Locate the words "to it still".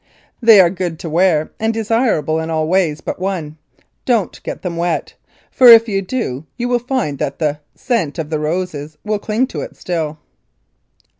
9.49-10.17